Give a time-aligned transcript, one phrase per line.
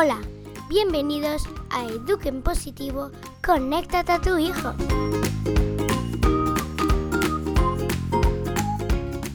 [0.00, 0.20] Hola,
[0.68, 3.10] bienvenidos a Eduquen Positivo,
[3.44, 4.72] conéctate a tu hijo.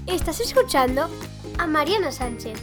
[0.07, 1.09] Estás escuchando
[1.57, 2.57] a Mariana Sánchez.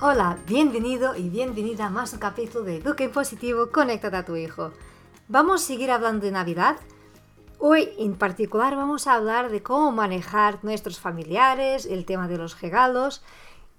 [0.00, 4.72] Hola, bienvenido y bienvenida a más un capítulo de Eduquen Positivo, conéctate a tu hijo.
[5.28, 6.76] Vamos a seguir hablando de Navidad
[7.58, 12.60] Hoy en particular vamos a hablar de cómo manejar nuestros familiares, el tema de los
[12.60, 13.22] regalos,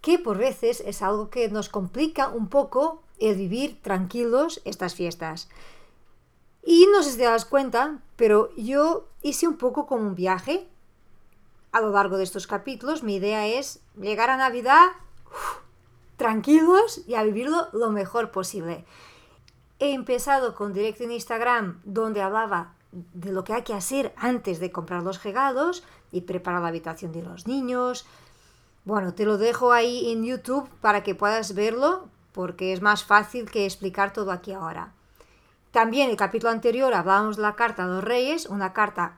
[0.02, 5.48] que por veces es algo que nos complica un poco el vivir tranquilos estas fiestas.
[6.64, 10.68] Y no sé si te das cuenta, pero yo hice un poco como un viaje
[11.72, 13.04] a lo largo de estos capítulos.
[13.04, 14.88] Mi idea es llegar a Navidad
[16.18, 18.86] tranquilos y a vivirlo lo mejor posible.
[19.80, 24.60] He empezado con directo en Instagram donde hablaba de lo que hay que hacer antes
[24.60, 28.06] de comprar los regalos y preparar la habitación de los niños.
[28.86, 33.50] Bueno, te lo dejo ahí en YouTube para que puedas verlo porque es más fácil
[33.50, 34.94] que explicar todo aquí ahora.
[35.72, 39.18] También el capítulo anterior hablábamos de la carta a los reyes, una carta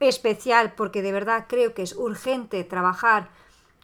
[0.00, 3.30] especial porque de verdad creo que es urgente trabajar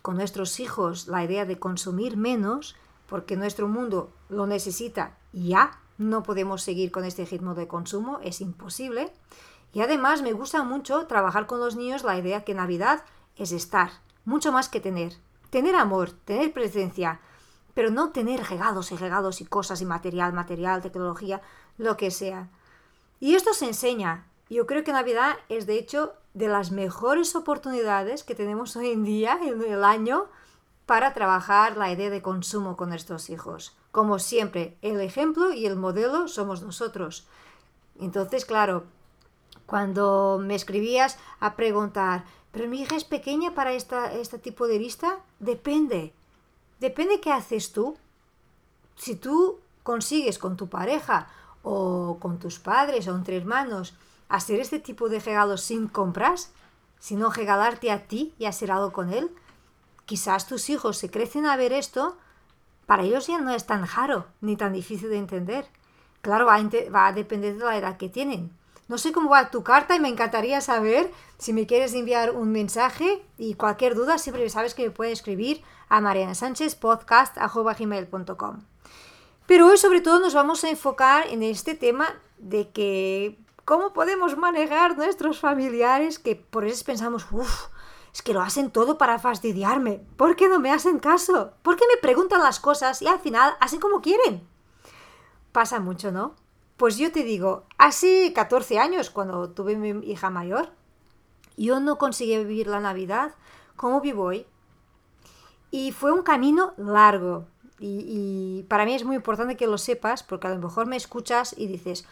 [0.03, 6.23] con nuestros hijos la idea de consumir menos porque nuestro mundo lo necesita ya no
[6.23, 9.13] podemos seguir con este ritmo de consumo, es imposible.
[9.75, 13.05] Y además me gusta mucho trabajar con los niños la idea que Navidad
[13.37, 13.91] es estar,
[14.25, 15.13] mucho más que tener.
[15.51, 17.21] Tener amor, tener presencia,
[17.75, 21.43] pero no tener regalos y regalos y cosas y material, material, tecnología,
[21.77, 22.49] lo que sea.
[23.21, 24.27] Y esto se enseña.
[24.49, 29.05] Yo creo que Navidad es de hecho de las mejores oportunidades que tenemos hoy en
[29.05, 30.29] día, en el año,
[30.87, 33.77] para trabajar la idea de consumo con nuestros hijos.
[33.93, 37.27] Como siempre, el ejemplo y el modelo somos nosotros.
[37.99, 38.85] Entonces, claro,
[39.67, 44.79] cuando me escribías a preguntar, ¿pero mi hija es pequeña para esta, este tipo de
[44.79, 45.19] lista?
[45.39, 46.13] Depende.
[46.79, 47.97] Depende qué haces tú.
[48.97, 51.29] Si tú consigues con tu pareja
[51.63, 53.95] o con tus padres o entre hermanos
[54.29, 56.53] hacer este tipo de regalos sin compras,
[57.01, 59.31] sino regalarte a ti y hacer algo con él,
[60.07, 62.17] quizás tus hijos se crecen a ver esto
[62.91, 65.65] para ellos ya no es tan raro ni tan difícil de entender.
[66.23, 66.65] Claro, va a,
[67.13, 68.51] depender de la edad que tienen.
[68.89, 71.09] No sé cómo va tu carta y me encantaría saber
[71.39, 75.63] si me quieres enviar un mensaje y cualquier duda siempre sabes que me puedes escribir
[75.89, 78.57] a marianasanchezpodcast.com.
[79.47, 82.09] Pero hoy sobre todo nos vamos a enfocar en este tema
[82.39, 87.69] de que cómo podemos manejar nuestros familiares que por eso pensamos, uff,
[88.13, 90.05] es que lo hacen todo para fastidiarme.
[90.17, 91.53] ¿Por qué no me hacen caso?
[91.63, 94.47] ¿Por qué me preguntan las cosas y al final hacen como quieren?
[95.53, 96.35] Pasa mucho, ¿no?
[96.77, 100.71] Pues yo te digo, hace 14 años, cuando tuve mi hija mayor,
[101.57, 103.35] yo no conseguí vivir la Navidad
[103.77, 104.47] como vivo hoy.
[105.71, 107.45] Y fue un camino largo.
[107.79, 111.55] Y, para mí es muy importante que lo sepas, porque a lo mejor me escuchas
[111.57, 112.07] y dices,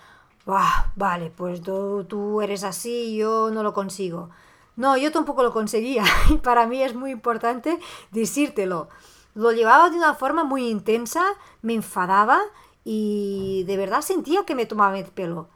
[0.96, 4.30] vale, pues tú, tú eres así, yo no lo consigo.
[4.78, 7.80] No, yo tampoco lo conseguía y para mí es muy importante
[8.12, 8.88] decírtelo.
[9.34, 11.24] Lo llevaba de una forma muy intensa,
[11.62, 12.40] me enfadaba
[12.84, 15.48] y de verdad sentía que me tomaba el pelo.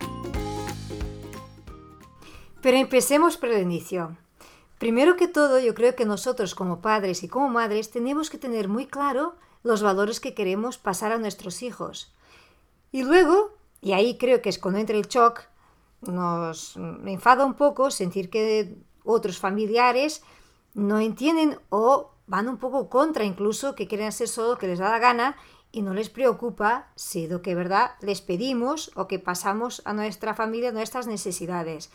[2.62, 4.16] Pero empecemos por el inicio.
[4.78, 8.68] Primero que todo, yo creo que nosotros como padres y como madres tenemos que tener
[8.68, 12.12] muy claro los valores que queremos pasar a nuestros hijos.
[12.90, 15.42] Y luego, y ahí creo que es cuando entra el shock,
[16.00, 20.22] nos enfada un poco sentir que otros familiares
[20.74, 24.78] no entienden o van un poco contra incluso, que quieren hacer solo lo que les
[24.78, 25.36] da la gana
[25.70, 30.34] y no les preocupa si lo que verdad les pedimos o que pasamos a nuestra
[30.34, 31.90] familia nuestras necesidades.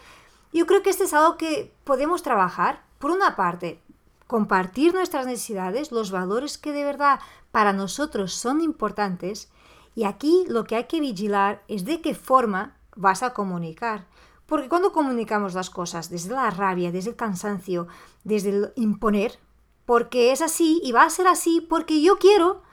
[0.51, 2.83] Yo creo que este es algo que podemos trabajar.
[2.97, 3.79] Por una parte,
[4.25, 7.19] compartir nuestras necesidades, los valores que de verdad
[7.51, 9.49] para nosotros son importantes.
[9.95, 14.05] Y aquí lo que hay que vigilar es de qué forma vas a comunicar.
[14.47, 17.87] Porque cuando comunicamos las cosas desde la rabia, desde el cansancio,
[18.23, 19.39] desde el imponer,
[19.85, 22.63] porque es así y va a ser así porque yo quiero,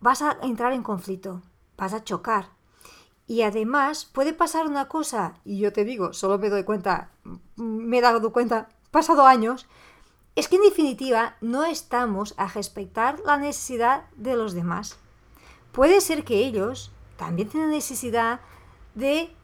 [0.00, 1.42] vas a entrar en conflicto,
[1.76, 2.48] vas a chocar.
[3.26, 7.10] Y además puede pasar una cosa, y yo te digo, solo me doy cuenta,
[7.56, 9.66] me he dado cuenta, pasado años,
[10.36, 14.98] es que en definitiva no estamos a respetar la necesidad de los demás.
[15.72, 18.40] Puede ser que ellos también tengan necesidad
[18.94, 19.34] de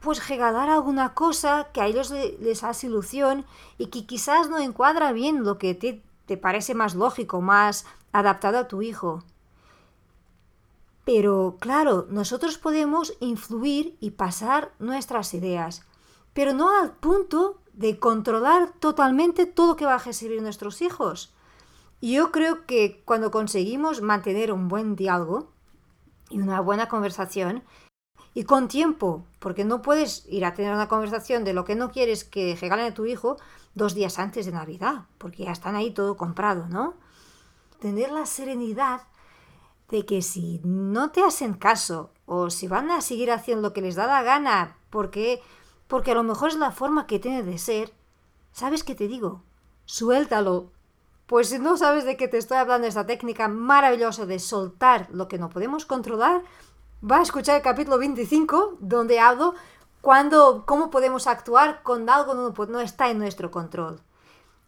[0.00, 3.44] pues regalar alguna cosa que a ellos les hace ilusión
[3.78, 8.58] y que quizás no encuadra bien lo que te, te parece más lógico, más adaptado
[8.58, 9.24] a tu hijo.
[11.04, 15.82] Pero claro, nosotros podemos influir y pasar nuestras ideas,
[16.34, 21.32] pero no al punto de controlar totalmente todo lo que va a recibir nuestros hijos.
[22.02, 25.48] Yo creo que cuando conseguimos mantener un buen diálogo
[26.28, 27.64] y una buena conversación,
[28.34, 31.90] y con tiempo, porque no puedes ir a tener una conversación de lo que no
[31.90, 33.36] quieres que regalen a tu hijo
[33.74, 36.94] dos días antes de Navidad, porque ya están ahí todo comprado, ¿no?
[37.80, 39.02] Tener la serenidad
[39.88, 43.80] de que si no te hacen caso o si van a seguir haciendo lo que
[43.80, 45.40] les da la gana porque
[45.88, 47.92] porque a lo mejor es la forma que tiene de ser,
[48.52, 49.42] ¿sabes qué te digo?
[49.86, 50.70] Suéltalo.
[51.26, 55.28] Pues si no sabes de qué te estoy hablando, esta técnica maravillosa de soltar lo
[55.28, 56.42] que no podemos controlar,
[57.02, 59.54] va a escuchar el capítulo 25, donde hablo
[60.00, 64.00] cuando, cómo podemos actuar con algo no, no está en nuestro control.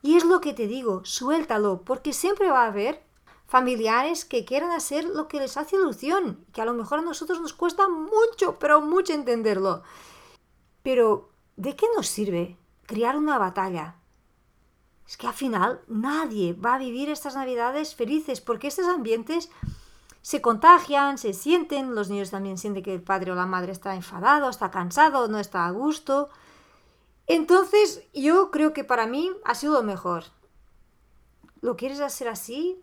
[0.02, 3.02] Y es lo que te digo, suéltalo, porque siempre va a haber
[3.46, 7.40] familiares que quieran hacer lo que les hace ilusión, que a lo mejor a nosotros
[7.40, 9.82] nos cuesta mucho, pero mucho entenderlo.
[10.82, 12.56] Pero, ¿de qué nos sirve
[12.86, 13.96] criar una batalla?
[15.06, 19.50] Es que al final nadie va a vivir estas navidades felices porque estos ambientes
[20.22, 23.94] se contagian, se sienten, los niños también sienten que el padre o la madre está
[23.94, 26.28] enfadado, está cansado, no está a gusto.
[27.26, 30.24] Entonces yo creo que para mí ha sido lo mejor.
[31.62, 32.82] ¿Lo quieres hacer así?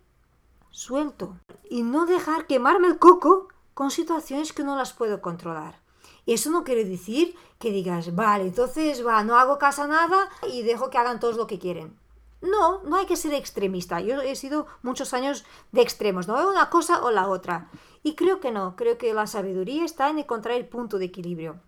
[0.70, 1.36] Suelto.
[1.68, 5.80] Y no dejar quemarme el coco con situaciones que no las puedo controlar.
[6.26, 10.62] Eso no quiere decir que digas, vale, entonces va, no hago caso a nada y
[10.62, 11.96] dejo que hagan todos lo que quieren.
[12.40, 14.00] No, no hay que ser extremista.
[14.00, 17.68] Yo he sido muchos años de extremos, no una cosa o la otra.
[18.02, 21.60] Y creo que no, creo que la sabiduría está en encontrar el punto de equilibrio.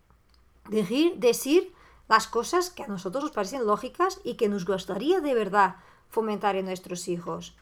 [0.69, 1.75] Decir, decir
[2.09, 5.77] las cosas que a nosotros nos parecen lógicas y que nos gustaría de verdad
[6.09, 7.57] fomentar en nuestros hijos.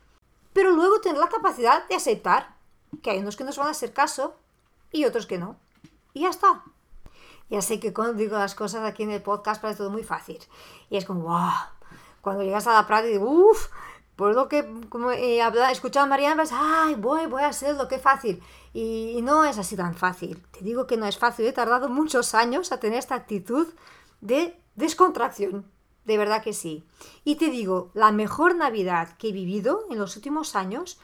[0.53, 2.57] Pero luego tener la capacidad de aceptar
[3.03, 4.37] que hay unos que nos van a hacer caso
[4.93, 5.57] y otros que no.
[6.13, 6.63] Y ya está.
[7.49, 10.39] Ya sé que cuando digo las cosas aquí en el podcast parece todo muy fácil.
[10.91, 11.78] Y es como, wow
[12.21, 13.69] cuando llegas a la práctica, uff,
[14.19, 18.01] por lo que como he escuchado a Mariana, vas, ay, voy, voy a hacerlo, qué
[18.01, 18.43] fácil.
[18.73, 20.45] Y, no es así tan fácil.
[20.51, 21.47] Te digo que no es fácil.
[21.47, 23.69] He tardado muchos años a tener esta actitud
[24.21, 25.71] de descontracción.
[26.05, 26.85] De verdad que sí.
[27.23, 30.99] Y te digo, la mejor Navidad que he vivido en los últimos años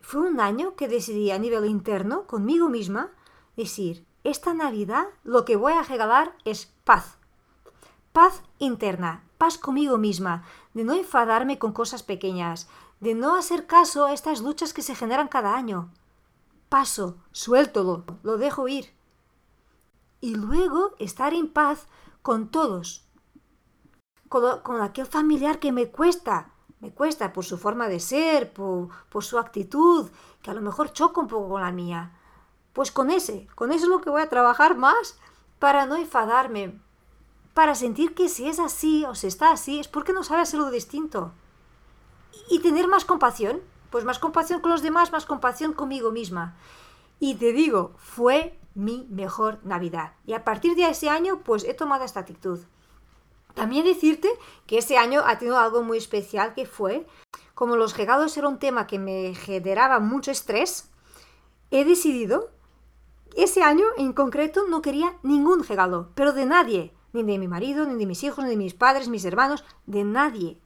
[0.00, 3.10] fue un año que decidí a nivel interno, conmigo misma,
[3.56, 7.16] decir, esta Navidad lo que voy a regalar es paz.
[8.12, 10.44] Paz interna, paz conmigo misma,
[10.74, 12.68] de no enfadarme con cosas pequeñas,
[13.00, 15.90] de no hacer caso a estas luchas que se generan cada año.
[16.68, 18.92] Paso, suéltolo, lo dejo ir.
[20.20, 21.86] Y luego estar en paz
[22.22, 23.08] con todos,
[24.28, 26.50] con, aquel familiar que me cuesta,
[26.80, 30.10] me cuesta por su forma de ser, por, por, su actitud,
[30.42, 32.12] que a lo mejor choca un poco con la mía.
[32.72, 35.18] Pues con ese, con eso es lo que voy a trabajar más
[35.58, 36.80] para no enfadarme,
[37.54, 40.70] para sentir que si es así o si está así es porque no sabe hacerlo
[40.70, 41.32] distinto.
[42.50, 43.60] Y tener más compasión,
[43.90, 46.56] pues más compasión con los demás, más compasión conmigo misma.
[47.20, 50.12] Y te digo, fue mi mejor Navidad.
[50.24, 52.60] Y a partir de ese año, pues he tomado esta actitud.
[53.54, 54.28] También decirte
[54.66, 57.06] que ese año ha tenido algo muy especial que fue,
[57.54, 60.90] como los regalos era un tema que me generaba mucho estrés,
[61.72, 62.50] he decidido,
[63.36, 67.86] ese año en concreto no quería ningún regalo, pero de nadie ni de mi marido,
[67.86, 70.58] ni de mis hijos, ni de mis padres, mis hermanos, de nadie.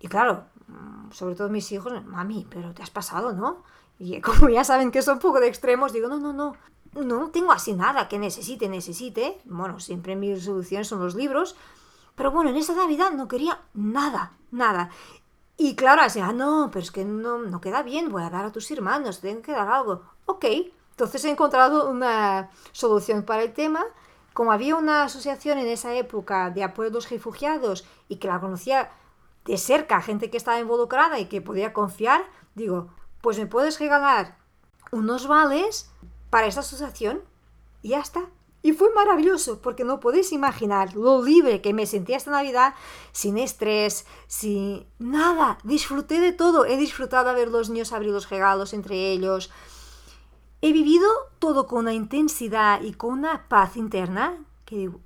[0.00, 3.62] Y claro, mm, sobre todo mis hijos, mami, pero te has pasado, ¿no?
[3.98, 6.56] Y como ya saben que son un poco de extremos, digo, no, no, no,
[6.94, 9.38] no tengo así nada que necesite, necesite.
[9.44, 11.56] Bueno, siempre mis soluciones son los libros.
[12.14, 14.90] Pero bueno, en esa Navidad no quería nada, nada.
[15.56, 18.44] Y claro, así, ah, no, pero es que no, no queda bien, voy a dar
[18.44, 20.02] a tus hermanos, tengo que dar algo.
[20.26, 20.44] Ok,
[20.90, 23.84] entonces he encontrado una solución para el tema
[24.32, 28.40] como había una asociación en esa época de apoyo a los refugiados y que la
[28.40, 28.90] conocía
[29.44, 32.24] de cerca, gente que estaba involucrada y que podía confiar,
[32.54, 32.88] digo,
[33.20, 34.38] pues me puedes regalar
[34.90, 35.90] unos vales
[36.30, 37.22] para esta asociación
[37.82, 38.28] y ya está.
[38.64, 42.74] Y fue maravilloso, porque no podéis imaginar lo libre que me sentía esta Navidad,
[43.10, 45.58] sin estrés, sin nada.
[45.64, 46.64] Disfruté de todo.
[46.64, 49.50] He disfrutado de ver los niños abrir los regalos entre ellos,
[50.64, 51.08] He vivido
[51.40, 55.00] todo con una intensidad y con una paz interna que digo.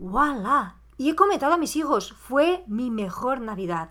[0.98, 3.88] Y he comentado a mis hijos, fue mi mejor Navidad.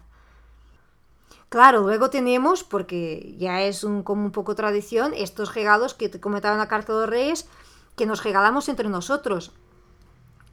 [1.49, 6.19] Claro, luego tenemos, porque ya es un, como un poco tradición, estos regalos que te
[6.19, 7.49] comentaba en la Carta de los Reyes,
[7.95, 9.51] que nos regalamos entre nosotros.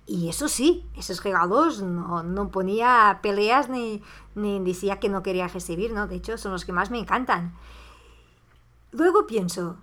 [0.06, 4.02] Y eso sí, esos regalos no, no ponía peleas ni,
[4.34, 6.06] ni decía que no quería recibir, ¿no?
[6.06, 7.54] De hecho, son los que más me encantan.
[8.92, 9.76] Luego pienso,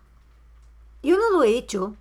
[1.01, 1.96] yo no lo he hecho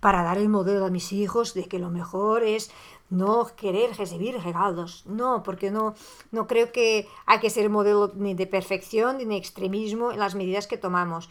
[0.00, 2.70] para dar el modelo a mis hijos de que lo mejor es
[3.10, 5.04] no querer recibir regalos.
[5.06, 5.94] No, porque no,
[6.30, 10.34] no creo que hay que ser modelo ni de perfección ni de extremismo en las
[10.34, 11.30] medidas que tomamos.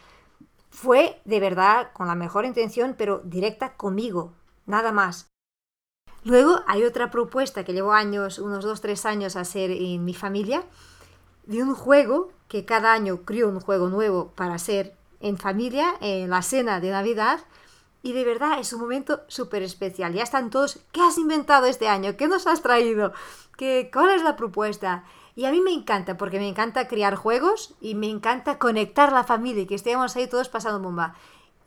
[0.70, 4.34] Fue de verdad con la mejor intención, pero directa conmigo,
[4.66, 5.28] nada más.
[6.24, 10.14] Luego hay otra propuesta que llevo años, unos dos, tres años a hacer en mi
[10.14, 10.66] familia,
[11.46, 16.30] de un juego que cada año creo un juego nuevo para hacer en familia, en
[16.30, 17.40] la cena de Navidad,
[18.04, 20.14] y de verdad es un momento súper especial.
[20.14, 22.16] Ya están todos, ¿qué has inventado este año?
[22.16, 23.12] ¿Qué nos has traído?
[23.58, 25.04] ¿Qué, ¿Cuál es la propuesta?
[25.36, 29.24] Y a mí me encanta, porque me encanta crear juegos y me encanta conectar la
[29.24, 31.16] familia y que estemos ahí todos pasando bomba.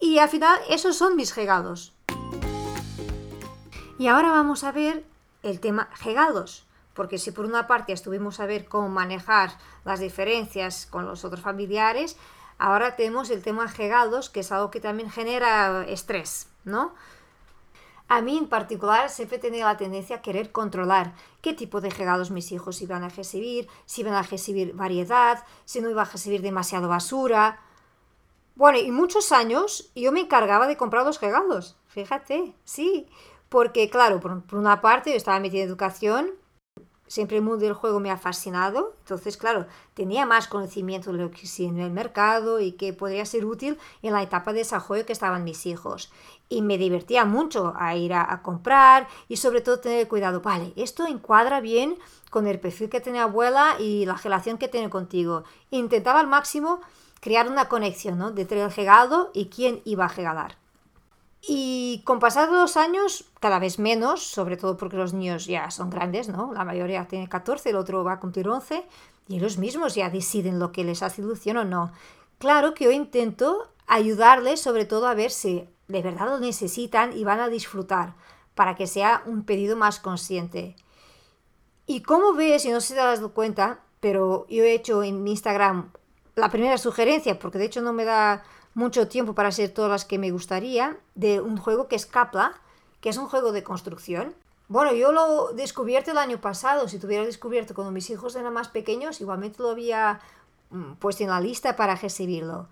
[0.00, 1.92] Y al final, esos son mis regalos.
[3.98, 5.04] Y ahora vamos a ver
[5.42, 6.66] el tema regalos.
[6.94, 9.52] Porque si por una parte estuvimos a ver cómo manejar
[9.84, 12.16] las diferencias con los otros familiares,
[12.60, 16.94] ahora tenemos el tema regalos, que es algo que también genera estrés, ¿no?
[18.06, 21.90] A mí en particular siempre he tenido la tendencia a querer controlar qué tipo de
[21.90, 26.06] regalos mis hijos iban a recibir, si iban a recibir variedad, si no iba a
[26.06, 27.60] recibir demasiado basura.
[28.56, 33.06] Bueno, y muchos años yo me encargaba de comprar los regalos, fíjate, sí,
[33.48, 36.30] porque claro, por, una parte yo estaba metida en educación,
[37.10, 41.32] siempre el mundo del juego me ha fascinado, entonces claro, tenía más conocimiento de lo
[41.32, 45.04] que sí en el mercado y que podría ser útil en la etapa de desarrollo
[45.04, 46.12] que estaban mis hijos
[46.48, 51.04] y me divertía mucho a ir a, comprar y sobre todo tener cuidado, vale, esto
[51.04, 51.98] encuadra bien
[52.30, 55.42] con el perfil que tiene abuela y la relación que tiene contigo.
[55.72, 56.80] Intentaba al máximo
[57.18, 58.28] crear una conexión ¿no?
[58.28, 60.59] entre el regalo y quién iba a regalar.
[61.42, 65.88] Y con pasar los años, cada vez menos, sobre todo porque los niños ya son
[65.88, 66.52] grandes, ¿no?
[66.52, 68.86] La mayoría tiene 14, el otro va a cumplir 11,
[69.28, 71.92] y ellos mismos ya deciden lo que les hace ilusión o no.
[72.38, 77.24] Claro que yo intento ayudarles sobre todo a ver si de verdad lo necesitan y
[77.24, 78.14] van a disfrutar
[78.54, 80.76] para que sea un pedido más consciente.
[81.86, 85.26] Y como ves, y no sé si te dado cuenta, pero yo he hecho en
[85.26, 85.90] Instagram
[86.36, 88.44] la primera sugerencia, porque de hecho no me da
[88.74, 92.54] mucho tiempo para hacer todas las que me gustaría, de un juego que es Capla,
[93.00, 94.34] que es un juego de construcción.
[94.68, 98.68] Bueno, yo lo descubierto el año pasado, si tuviera descubierto cuando mis hijos eran más
[98.68, 100.20] pequeños, igualmente lo había
[100.70, 102.68] mm, puesto en la lista para recibirlo.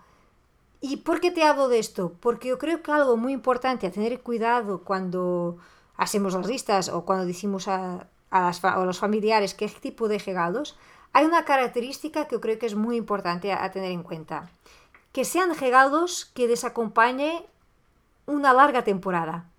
[0.81, 2.13] ¿Y por qué te hablo de esto?
[2.21, 5.59] Porque yo creo que algo muy importante a tener cuidado cuando
[5.97, 10.77] hacemos las listas o cuando decimos a, los familiares qué tipo de regalos,
[11.13, 14.51] hay una característica que yo creo que es muy importante a, tener en cuenta.
[15.19, 17.45] Que sean regalos que les acompañe
[18.27, 19.51] una larga temporada.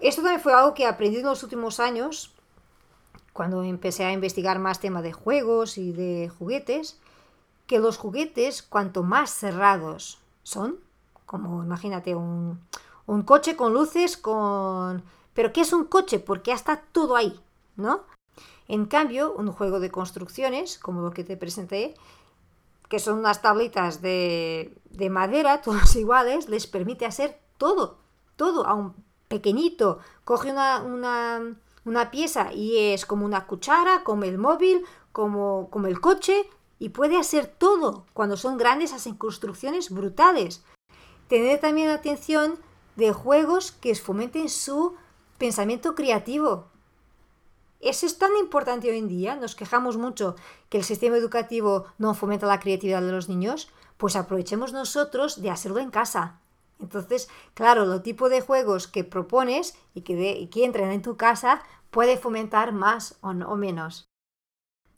[0.00, 2.34] Esto también fue algo que aprendí en los últimos años,
[3.32, 7.00] cuando empecé a investigar más tema de juegos y de juguetes,
[7.66, 10.78] que los juguetes, cuanto más cerrados son
[11.24, 12.60] como, imagínate, un,
[13.06, 15.02] un coche con luces, con...
[15.32, 16.18] Pero ¿qué es un coche?
[16.18, 17.40] Porque ya está todo ahí,
[17.76, 18.02] ¿no?
[18.68, 21.94] En cambio, un juego de construcciones, como lo que te presenté,
[22.92, 27.96] que son unas tablitas de, de madera, todas iguales, les permite hacer todo,
[28.36, 28.94] todo, a un
[29.28, 29.98] pequeñito.
[30.24, 31.56] Coge una, una,
[31.86, 36.44] una, pieza y es como una cuchara, como el móvil, como, como el coche,
[36.78, 38.04] y puede hacer todo.
[38.12, 40.62] Cuando son grandes hacen construcciones brutales.
[41.28, 42.58] Tener también atención
[42.96, 44.96] de juegos que fomenten su
[45.38, 46.66] pensamiento creativo.
[47.82, 49.34] Eso es tan importante hoy en día.
[49.34, 50.36] Nos quejamos mucho
[50.68, 53.68] que el sistema educativo no fomenta la creatividad de los niños.
[53.96, 56.38] Pues aprovechemos nosotros de hacerlo en casa.
[56.78, 62.16] Entonces, claro, lo tipo de juegos que propones y que, entren en tu casa puede
[62.16, 64.11] fomentar más o, o menos.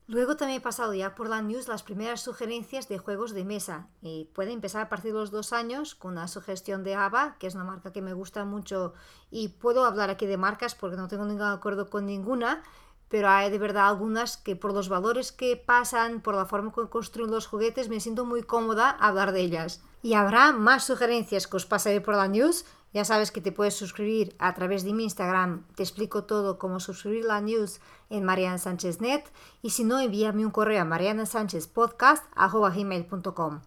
[0.06, 3.88] Luego también he pasado ya por la news las primeras sugerencias de juegos de mesa
[4.02, 7.46] y puede empezar a partir de los dos años con una sugestión de ABA, que
[7.46, 8.92] es una marca que me gusta mucho
[9.30, 12.62] y puedo hablar aquí de marcas porque no tengo ningún acuerdo con ninguna,
[13.08, 16.86] pero hay de verdad algunas que por los valores que pasan, por la forma que
[16.90, 19.82] construyen los juguetes, me siento muy cómoda hablar de ellas.
[20.02, 23.74] Y habrá más sugerencias que os pasaré por la news ya sabes que te puedes
[23.74, 25.64] suscribir a través de mi Instagram.
[25.74, 29.24] Te explico todo cómo suscribir la news en Mariana Sánchez Net.
[29.62, 33.60] Y si no, envíame un correo a marianasanchezpodcast.com.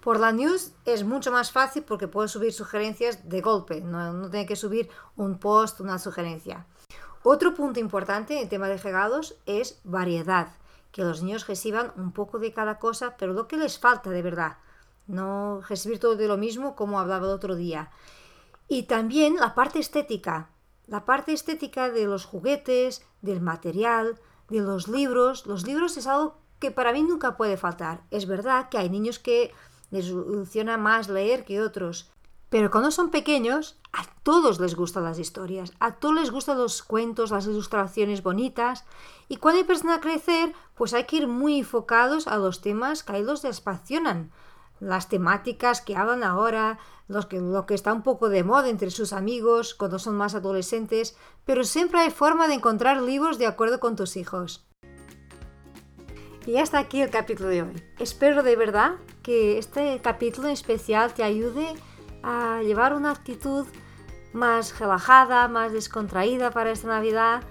[0.00, 3.82] Por la news es mucho más fácil porque puedes subir sugerencias de golpe.
[3.82, 6.64] No, no tiene que subir un post, una sugerencia.
[7.22, 10.48] Otro punto importante en el tema de regalos es variedad.
[10.92, 14.22] Que los niños reciban un poco de cada cosa, pero lo que les falta de
[14.22, 14.56] verdad.
[15.06, 17.90] No recibir todo de lo mismo como hablaba el otro día.
[18.68, 20.50] Y también la parte estética,
[20.86, 25.46] la parte estética de los juguetes, del material, de los libros.
[25.46, 28.02] Los libros es algo que para mí nunca puede faltar.
[28.10, 29.52] Es verdad que hay niños que
[29.90, 32.10] les funciona más leer que otros,
[32.48, 36.82] Pero cuando son pequeños, a todos les gustan las historias, a todos les gustan los
[36.82, 38.84] cuentos, las ilustraciones bonitas.
[39.28, 43.12] Y cuando empiezan a crecer, pues hay que ir muy enfocados a los temas que
[43.12, 44.30] a ellos les apasionan.
[44.80, 46.78] Las temáticas que hablan ahora,
[47.08, 50.34] los que, lo que está un poco de moda entre sus amigos cuando son más
[50.34, 54.66] adolescentes, pero siempre hay forma de encontrar libros de acuerdo con tus hijos.
[56.46, 57.82] Y hasta aquí el capítulo de hoy.
[57.98, 58.92] Espero de verdad
[59.22, 61.74] que este capítulo en especial te ayude
[62.22, 63.66] a llevar una actitud
[64.32, 67.42] más relajada, más descontraída para esta Navidad.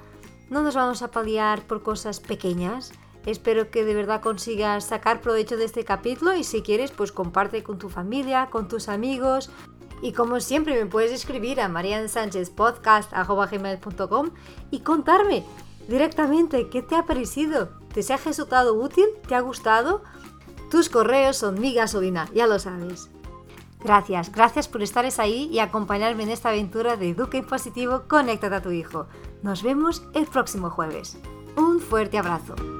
[0.50, 2.94] No nos vamos a paliar por cosas pequeñas.
[3.26, 7.64] Espero que de verdad consigas sacar provecho de este capítulo y si quieres pues comparte
[7.64, 9.50] con tu familia, con tus amigos.
[10.02, 14.30] Y como siempre me puedes escribir a mariansanchezpodcast.com
[14.70, 15.44] y contarme
[15.88, 17.70] directamente qué te ha parecido.
[17.94, 19.06] ¿Te ha resultado útil?
[19.28, 20.04] ¿Te ha gustado?
[20.70, 23.10] Tus correos son mi gasolina, ya lo sabes.
[23.84, 28.62] Gracias, gracias por estar ahí y acompañarme en esta aventura de Eduque Positivo Conéctate a
[28.62, 29.06] tu hijo.
[29.44, 31.18] Nos vemos el próximo jueves.
[31.56, 32.75] Un fuerte abrazo.